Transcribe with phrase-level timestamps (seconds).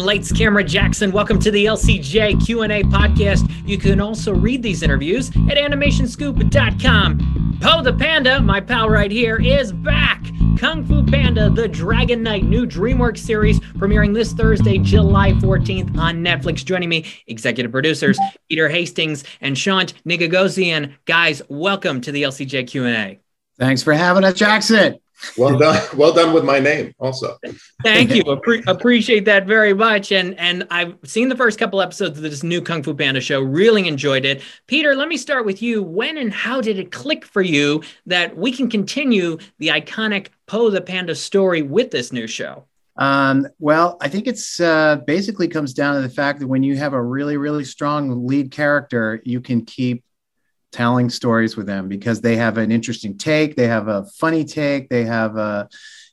[0.00, 1.12] Lights Camera Jackson.
[1.12, 3.50] Welcome to the LCJ Q&A podcast.
[3.68, 7.58] You can also read these interviews at animationscoop.com.
[7.60, 10.24] Po the Panda, my pal right here, is back.
[10.58, 16.24] Kung Fu Panda, the Dragon Knight new DreamWorks series premiering this Thursday, July 14th on
[16.24, 16.64] Netflix.
[16.64, 20.94] Joining me, executive producers Peter Hastings and Shaunt Nigoghossian.
[21.04, 23.20] Guys, welcome to the LCJ Q&A.
[23.58, 24.98] Thanks for having us, Jackson.
[25.36, 25.80] Well done.
[25.96, 27.36] Well done with my name also.
[27.82, 28.22] Thank you.
[28.24, 30.12] Appre- appreciate that very much.
[30.12, 33.40] And and I've seen the first couple episodes of this new Kung Fu Panda show.
[33.40, 34.42] Really enjoyed it.
[34.66, 35.82] Peter, let me start with you.
[35.82, 40.70] When and how did it click for you that we can continue the iconic Po
[40.70, 42.64] the Panda story with this new show?
[42.96, 46.76] Um, well, I think it's uh, basically comes down to the fact that when you
[46.76, 50.04] have a really, really strong lead character, you can keep
[50.72, 54.88] telling stories with them because they have an interesting take, they have a funny take,
[54.88, 55.68] they have a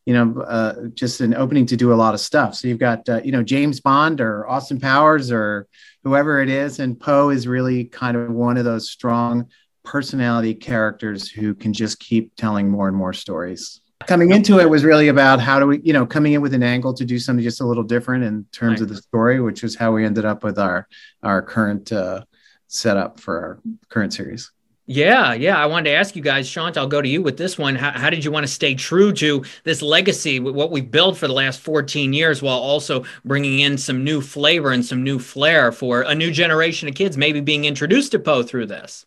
[0.05, 2.55] you know uh, just an opening to do a lot of stuff.
[2.55, 5.67] So you've got uh, you know James Bond or Austin Powers or
[6.03, 9.49] whoever it is, and Po is really kind of one of those strong
[9.83, 14.83] personality characters who can just keep telling more and more stories coming into it was
[14.83, 17.43] really about how do we, you know, coming in with an angle to do something
[17.43, 18.81] just a little different in terms right.
[18.81, 20.87] of the story, which is how we ended up with our
[21.23, 22.23] our current uh,
[22.67, 23.59] setup for our
[23.89, 24.51] current series.
[24.89, 25.61] Yeah, yeah.
[25.61, 27.75] I wanted to ask you guys, Shaunt, I'll go to you with this one.
[27.75, 31.27] How, how, did you want to stay true to this legacy, what we've built for
[31.27, 35.73] the last 14 years, while also bringing in some new flavor and some new flair
[35.73, 39.05] for a new generation of kids, maybe being introduced to Po through this?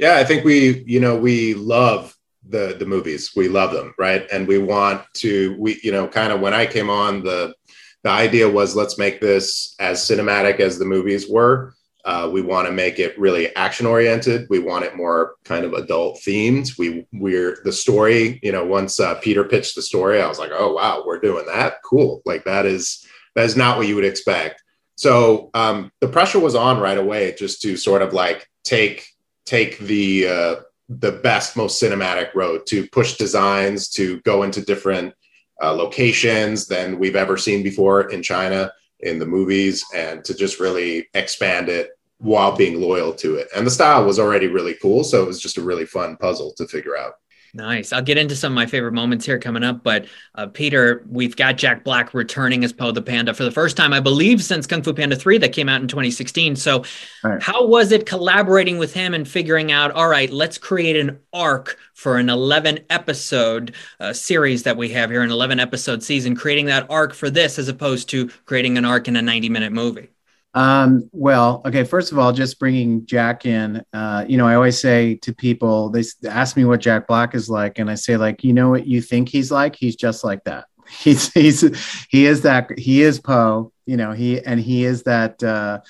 [0.00, 2.16] Yeah, I think we, you know, we love
[2.48, 3.30] the the movies.
[3.36, 4.26] We love them, right?
[4.32, 7.54] And we want to, we, you know, kind of when I came on, the
[8.02, 12.66] the idea was let's make this as cinematic as the movies were uh, we want
[12.66, 14.46] to make it really action oriented.
[14.48, 16.78] We want it more kind of adult themed.
[16.78, 18.40] We we're the story.
[18.42, 21.46] You know, once uh, Peter pitched the story, I was like, oh wow, we're doing
[21.46, 21.82] that.
[21.84, 22.22] Cool.
[22.24, 24.62] Like that is that is not what you would expect.
[24.96, 29.06] So um, the pressure was on right away, just to sort of like take
[29.44, 30.56] take the uh,
[30.88, 35.14] the best, most cinematic road to push designs to go into different
[35.62, 38.72] uh, locations than we've ever seen before in China
[39.02, 43.48] in the movies and to just really expand it while being loyal to it.
[43.56, 45.04] And the style was already really cool.
[45.04, 47.14] So it was just a really fun puzzle to figure out.
[47.52, 47.92] Nice.
[47.92, 49.82] I'll get into some of my favorite moments here coming up.
[49.82, 50.06] But
[50.36, 53.92] uh, Peter, we've got Jack Black returning as Po the Panda for the first time,
[53.92, 56.54] I believe, since Kung Fu Panda 3 that came out in 2016.
[56.56, 56.84] So,
[57.24, 57.42] right.
[57.42, 61.76] how was it collaborating with him and figuring out, all right, let's create an arc
[61.94, 66.66] for an 11 episode uh, series that we have here, an 11 episode season, creating
[66.66, 70.10] that arc for this as opposed to creating an arc in a 90 minute movie?
[70.52, 71.84] Um, well, okay.
[71.84, 75.90] First of all, just bringing Jack in, uh, you know, I always say to people,
[75.90, 78.86] they ask me what Jack Black is like, and I say, like, you know what
[78.86, 79.76] you think he's like?
[79.76, 80.66] He's just like that.
[80.98, 81.60] He's he's
[82.08, 84.10] he is that he is Po, you know.
[84.10, 85.82] He and he is that uh,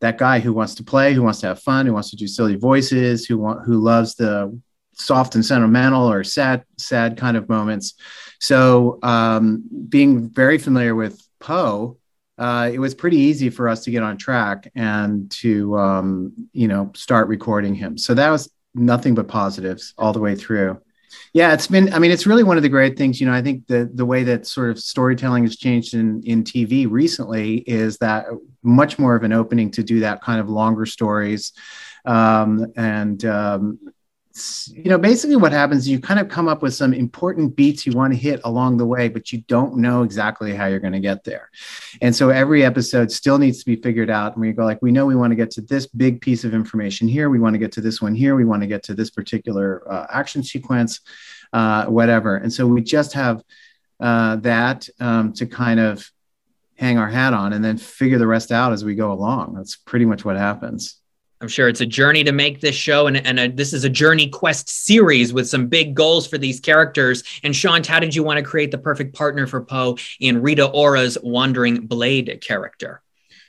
[0.00, 2.26] that guy who wants to play, who wants to have fun, who wants to do
[2.26, 4.58] silly voices, who want who loves the
[4.94, 7.94] soft and sentimental or sad sad kind of moments.
[8.40, 11.98] So, um, being very familiar with Po
[12.40, 16.66] uh, it was pretty easy for us to get on track and to um, you
[16.66, 17.98] know start recording him.
[17.98, 20.80] So that was nothing but positives all the way through.
[21.34, 21.92] Yeah, it's been.
[21.92, 23.20] I mean, it's really one of the great things.
[23.20, 26.42] You know, I think the the way that sort of storytelling has changed in in
[26.42, 28.24] TV recently is that
[28.62, 31.52] much more of an opening to do that kind of longer stories,
[32.06, 33.78] um, and um,
[34.32, 37.92] you know, basically what happens, you kind of come up with some important beats you
[37.92, 41.00] want to hit along the way, but you don't know exactly how you're going to
[41.00, 41.50] get there.
[42.00, 44.34] And so every episode still needs to be figured out.
[44.34, 46.54] And we go like, we know we want to get to this big piece of
[46.54, 47.28] information here.
[47.28, 48.36] We want to get to this one here.
[48.36, 51.00] We want to get to this particular uh, action sequence,
[51.52, 52.36] uh, whatever.
[52.36, 53.42] And so we just have
[53.98, 56.08] uh, that um, to kind of
[56.76, 59.54] hang our hat on and then figure the rest out as we go along.
[59.54, 61.00] That's pretty much what happens.
[61.40, 63.88] I'm sure it's a journey to make this show, and, and a, this is a
[63.88, 67.22] journey quest series with some big goals for these characters.
[67.42, 70.66] And Sean, how did you want to create the perfect partner for Po in Rita
[70.66, 73.00] Ora's Wandering Blade character?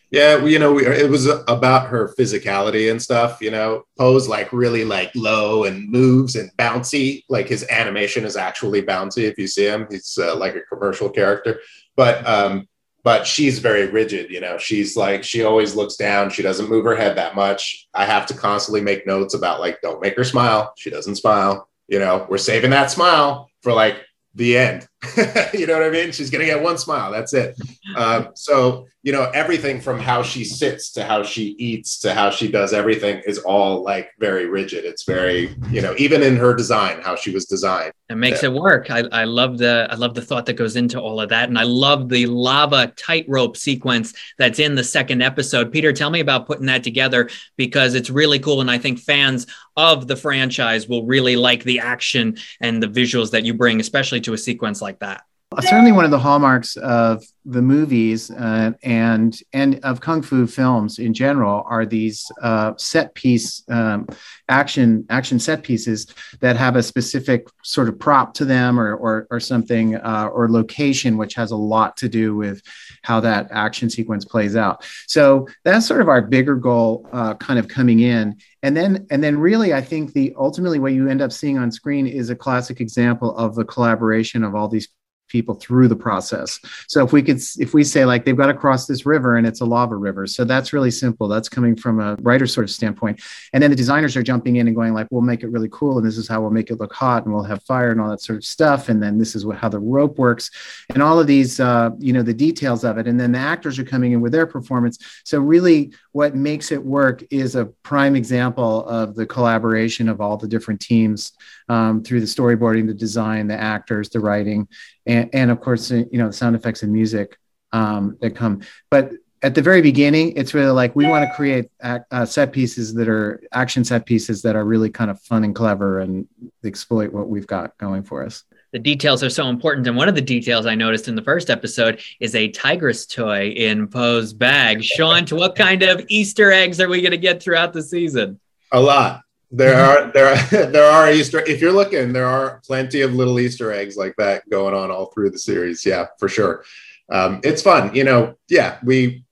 [0.10, 3.42] Yeah, you know, it was about her physicality and stuff.
[3.42, 7.24] You know, Po's like really like low and moves and bouncy.
[7.30, 9.24] Like his animation is actually bouncy.
[9.24, 11.62] If you see him, he's uh, like a commercial character.
[11.96, 12.68] But um,
[13.04, 14.58] but she's very rigid you know?
[14.58, 16.30] She's like she always looks down.
[16.30, 17.88] She doesn't move her head that much.
[17.94, 20.74] I have to constantly make notes about like don't make her smile.
[20.78, 21.68] She doesn't smile.
[21.88, 23.98] You know we're saving that smile for like
[24.36, 24.88] the end
[25.54, 26.12] you know what I mean?
[26.12, 27.12] She's gonna get one smile.
[27.12, 27.60] That's it.
[27.96, 32.30] Uh, so you know, everything from how she sits to how she eats to how
[32.30, 34.86] she does everything is all like very rigid.
[34.86, 37.94] It's very, you know, even in her design, how she was designed.
[38.10, 38.50] It makes yeah.
[38.50, 38.92] it work.
[38.92, 41.58] I, I love the I love the thought that goes into all of that, and
[41.58, 45.72] I love the lava tightrope sequence that's in the second episode.
[45.72, 49.48] Peter, tell me about putting that together because it's really cool, and I think fans
[49.78, 54.20] of the franchise will really like the action and the visuals that you bring, especially
[54.22, 55.24] to a sequence like that.
[55.60, 60.98] Certainly, one of the hallmarks of the movies uh, and and of kung fu films
[60.98, 64.08] in general are these uh, set piece um,
[64.48, 66.08] action action set pieces
[66.40, 70.50] that have a specific sort of prop to them or or, or something uh, or
[70.50, 72.62] location, which has a lot to do with
[73.02, 74.86] how that action sequence plays out.
[75.08, 79.22] So that's sort of our bigger goal, uh, kind of coming in, and then and
[79.22, 82.38] then really, I think the ultimately what you end up seeing on screen is a
[82.38, 84.88] classic example of the collaboration of all these
[85.32, 86.60] people through the process.
[86.88, 89.48] So if we could, if we say like they've got to cross this river and
[89.48, 91.28] it's a lava river, so that's really simple.
[91.28, 93.22] That's coming from a writer sort of standpoint,
[93.54, 95.98] and then the designers are jumping in and going like, we'll make it really cool,
[95.98, 98.10] and this is how we'll make it look hot, and we'll have fire and all
[98.10, 100.52] that sort of stuff, and then this is what, how the rope works,
[100.90, 103.80] and all of these, uh, you know, the details of it, and then the actors
[103.80, 104.98] are coming in with their performance.
[105.24, 110.38] So really, what makes it work is a prime example of the collaboration of all
[110.38, 111.32] the different teams
[111.70, 114.68] um, through the storyboarding, the design, the actors, the writing,
[115.06, 117.38] and, and of course, you know, the sound effects and music
[117.72, 118.62] um, that come.
[118.90, 119.12] But
[119.44, 123.10] at the very beginning, it's really like we want to create uh, set pieces that
[123.10, 126.28] are action set pieces that are really kind of fun and clever and
[126.64, 128.44] exploit what we've got going for us.
[128.72, 129.88] The details are so important.
[129.88, 133.50] And one of the details I noticed in the first episode is a tigress toy
[133.50, 134.84] in Po's bag.
[134.84, 138.40] Sean, what kind of Easter eggs are we going to get throughout the season?
[138.72, 141.40] A lot there are there are there are Easter.
[141.40, 145.08] If you're looking, there are plenty of little Easter eggs like that going on all
[145.08, 145.86] through the series.
[145.86, 146.64] Yeah, for sure.
[147.12, 147.94] Um, it's fun.
[147.94, 149.24] You know, yeah, we.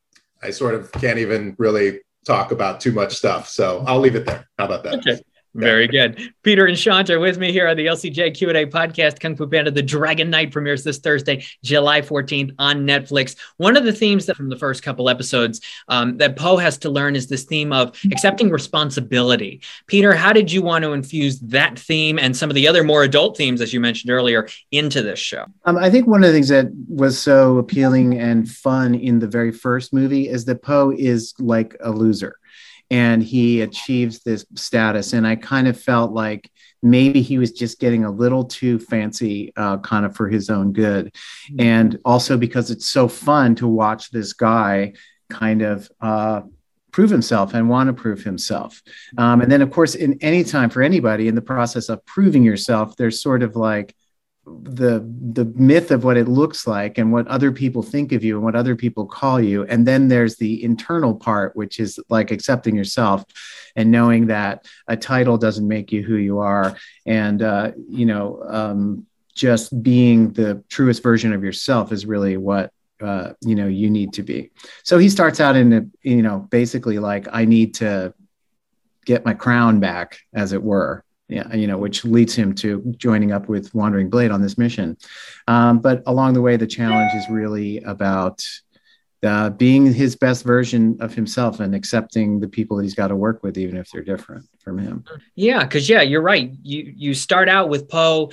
[0.42, 4.25] I sort of can't even really talk about too much stuff, so I'll leave it
[4.25, 4.48] there.
[4.57, 4.95] How about that?
[4.95, 5.21] Okay.
[5.55, 6.33] Very good.
[6.43, 9.19] Peter and Shaunt are with me here on the LCJ Q&A podcast.
[9.19, 13.35] Kung Fu Panda, The Dragon Knight premieres this Thursday, July 14th on Netflix.
[13.57, 16.89] One of the themes that from the first couple episodes um, that Po has to
[16.89, 19.61] learn is this theme of accepting responsibility.
[19.87, 23.03] Peter, how did you want to infuse that theme and some of the other more
[23.03, 25.45] adult themes, as you mentioned earlier, into this show?
[25.65, 29.27] Um, I think one of the things that was so appealing and fun in the
[29.27, 32.38] very first movie is that Po is like a loser
[32.89, 35.13] and he achieves this status.
[35.13, 36.50] And I kind of felt like
[36.81, 40.74] maybe he was just getting a little too fancy, uh, kind of for his own
[40.74, 41.13] good.
[41.51, 41.62] Mm-hmm.
[41.62, 44.94] And also because it's so fun to watch this guy
[45.30, 46.41] kind of uh,
[46.91, 48.81] prove himself and want to prove himself.
[49.18, 52.44] Um, and then, of course, in any time for anybody in the process of proving
[52.44, 53.95] yourself, there's sort of like,
[54.63, 54.99] the
[55.33, 58.43] the myth of what it looks like and what other people think of you and
[58.43, 59.63] what other people call you.
[59.65, 63.23] And then there's the internal part which is like accepting yourself
[63.75, 66.77] and knowing that a title doesn't make you who you are.
[67.05, 69.05] And uh, you know um,
[69.35, 74.13] just being the truest version of yourself is really what uh, you know you need
[74.13, 74.51] to be.
[74.83, 78.13] So he starts out in a, you know basically like i need to
[79.05, 83.47] get my crown back as it were you know, which leads him to joining up
[83.47, 84.97] with Wandering Blade on this mission.
[85.47, 88.43] Um, but along the way, the challenge is really about
[89.21, 93.15] uh, being his best version of himself and accepting the people that he's got to
[93.15, 95.03] work with, even if they're different from him.
[95.35, 96.51] Yeah, because yeah, you're right.
[96.63, 98.31] You you start out with Po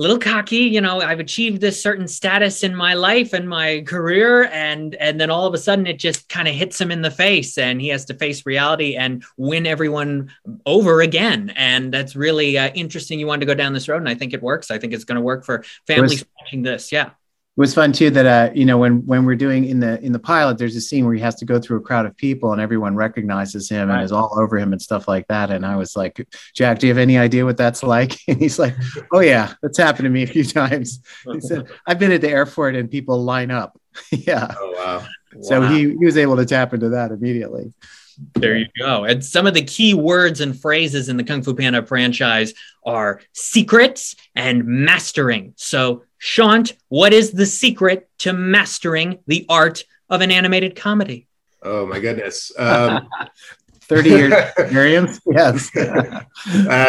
[0.00, 4.44] little cocky you know i've achieved this certain status in my life and my career
[4.44, 7.10] and and then all of a sudden it just kind of hits him in the
[7.10, 10.32] face and he has to face reality and win everyone
[10.64, 11.50] over again.
[11.56, 14.32] And that's really uh, interesting you wanted to go down this road and i think
[14.32, 14.70] it works.
[14.70, 16.92] I think it's going to work for families watching this.
[16.92, 17.10] Yeah
[17.60, 20.18] was fun too that uh, you know when when we're doing in the in the
[20.18, 22.60] pilot there's a scene where he has to go through a crowd of people and
[22.60, 23.96] everyone recognizes him right.
[23.96, 25.50] and is all over him and stuff like that.
[25.50, 28.16] And i was like jack do you have any idea what that's like?
[28.28, 28.74] And he's like
[29.12, 31.00] oh yeah that's happened to me a few times.
[31.32, 33.78] He said i've been at the airport and people line up.
[34.10, 34.54] Yeah.
[34.58, 35.06] Oh wow.
[35.42, 37.72] So he, he was able to tap into that immediately.
[38.34, 39.04] There you go.
[39.04, 42.52] And some of the key words and phrases in the Kung Fu Panda franchise
[42.84, 45.54] are secrets and mastering.
[45.56, 51.26] So, Shaunt, what is the secret to mastering the art of an animated comedy?
[51.62, 52.52] Oh my goodness.
[52.58, 53.08] Um,
[53.90, 55.20] 30 years experience.
[55.30, 55.70] Yes.
[55.76, 56.22] uh,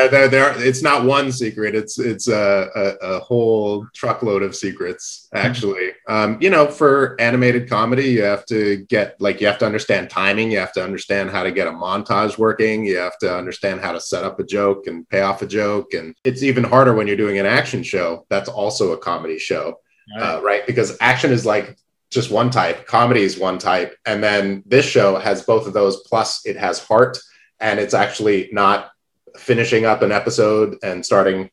[0.07, 1.75] there, there, it's not one secret.
[1.75, 5.91] It's it's a, a, a whole truckload of secrets, actually.
[6.07, 10.09] Um, you know, for animated comedy, you have to get like you have to understand
[10.09, 10.51] timing.
[10.51, 12.85] You have to understand how to get a montage working.
[12.85, 15.93] You have to understand how to set up a joke and pay off a joke.
[15.93, 18.25] And it's even harder when you're doing an action show.
[18.29, 19.79] That's also a comedy show.
[20.19, 20.65] Uh, right?
[20.67, 21.77] Because action is like
[22.11, 23.95] just one type, comedy is one type.
[24.05, 27.17] And then this show has both of those, plus it has heart
[27.59, 28.91] and it's actually not
[29.37, 31.49] finishing up an episode and starting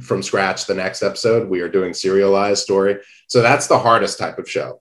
[0.00, 1.48] from scratch the next episode.
[1.48, 2.98] We are doing serialized story.
[3.26, 4.80] So that's the hardest type of show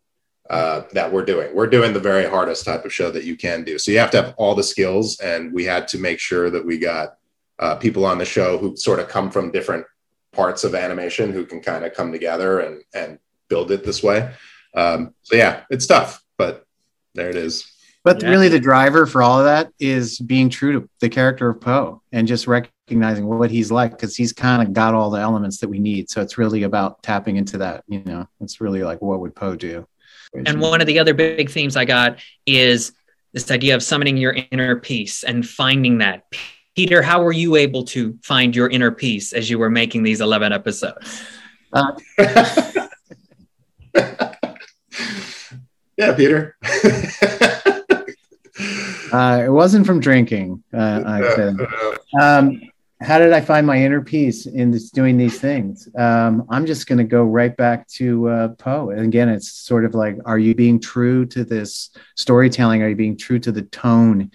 [0.49, 1.53] uh, that we're doing.
[1.53, 3.77] We're doing the very hardest type of show that you can do.
[3.77, 5.19] So you have to have all the skills.
[5.19, 7.17] And we had to make sure that we got
[7.59, 9.85] uh, people on the show who sort of come from different
[10.31, 13.19] parts of animation who can kind of come together and, and
[13.49, 14.31] build it this way.
[14.75, 16.65] Um, so yeah, it's tough, but
[17.13, 17.71] there it is.
[18.03, 18.29] But yeah.
[18.29, 22.01] really, the driver for all of that is being true to the character of Po
[22.13, 25.67] and just recognizing what he's like because he's kind of got all the elements that
[25.67, 26.09] we need.
[26.09, 27.83] So it's really about tapping into that.
[27.87, 29.85] You know, it's really like what would Po do?
[30.33, 32.93] And one of the other big themes I got is
[33.33, 36.25] this idea of summoning your inner peace and finding that.
[36.75, 40.21] Peter, how were you able to find your inner peace as you were making these
[40.21, 41.23] 11 episodes?
[41.73, 41.91] Uh,
[45.97, 46.55] Yeah, Peter.
[49.11, 50.63] uh, it wasn't from drinking.
[50.71, 51.53] Uh.
[52.19, 52.61] Um,
[53.01, 55.87] how did I find my inner peace in this, doing these things?
[55.95, 58.89] Um, I'm just going to go right back to uh, Po.
[58.89, 62.81] And again, it's sort of like, are you being true to this storytelling?
[62.81, 64.31] Are you being true to the tone,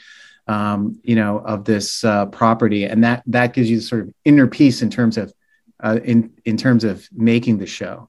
[0.47, 2.85] um, you know, of this uh, property?
[2.85, 5.33] And that that gives you sort of inner peace in terms of
[5.81, 8.09] uh, in in terms of making the show,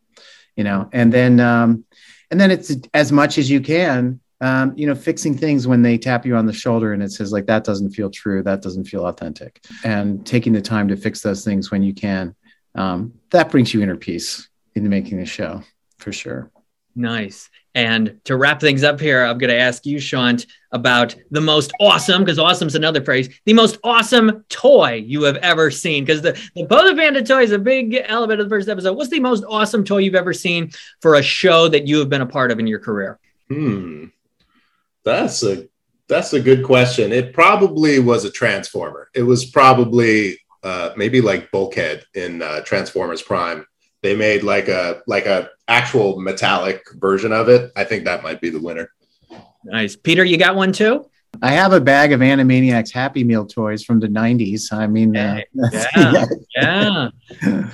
[0.55, 0.87] you know.
[0.93, 1.83] And then um,
[2.31, 5.97] and then it's as much as you can um, you know fixing things when they
[5.97, 8.85] tap you on the shoulder and it says like that doesn't feel true that doesn't
[8.85, 12.35] feel authentic and taking the time to fix those things when you can
[12.75, 15.61] um, that brings you inner peace into making the show
[15.97, 16.51] for sure
[16.95, 17.49] Nice.
[17.75, 21.71] And to wrap things up here, I'm going to ask you, Shaunt, about the most
[21.79, 26.05] awesome, because awesome is another phrase, the most awesome toy you have ever seen.
[26.05, 28.95] Because the, the the Panda toy is a big element of the first episode.
[28.95, 32.21] What's the most awesome toy you've ever seen for a show that you have been
[32.21, 33.19] a part of in your career?
[33.49, 34.05] Hmm.
[35.03, 35.67] That's a
[36.07, 37.11] that's a good question.
[37.11, 39.09] It probably was a transformer.
[39.15, 43.65] It was probably uh, maybe like Bulkhead in uh, Transformers Prime
[44.03, 47.71] they made like a like a actual metallic version of it.
[47.75, 48.91] I think that might be the winner.
[49.63, 50.23] Nice, Peter.
[50.23, 51.09] You got one too.
[51.41, 54.71] I have a bag of Animaniacs Happy Meal toys from the 90s.
[54.71, 55.41] I mean, uh,
[55.95, 56.25] yeah,
[56.55, 57.09] yeah,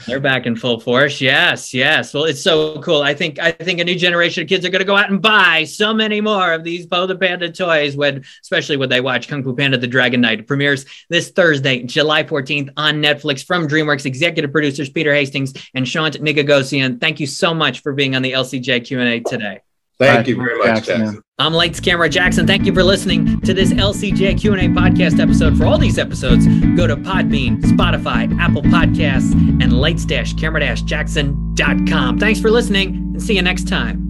[0.07, 1.19] they're back in full force.
[1.19, 2.13] Yes, yes.
[2.13, 3.01] Well, it's so cool.
[3.01, 5.21] I think I think a new generation of kids are going to go out and
[5.21, 9.27] buy so many more of these Po the Panda toys when, especially when they watch
[9.27, 10.39] Kung Fu Panda: The Dragon Knight.
[10.39, 13.45] It premieres this Thursday, July 14th on Netflix.
[13.45, 16.99] From DreamWorks executive producers Peter Hastings and Shaunt Nigoghossian.
[17.01, 19.61] Thank you so much for being on the LCJ Q and A today.
[19.99, 21.21] Thank you very much, Jackson.
[21.39, 22.47] I'm Lights Camera Jackson.
[22.47, 25.57] Thank you for listening to this LCJ Q&A podcast episode.
[25.57, 32.17] For all these episodes, go to Podbean, Spotify, Apple Podcasts, and lights-camera-jackson.com.
[32.17, 34.08] Thanks for listening, and see you next time.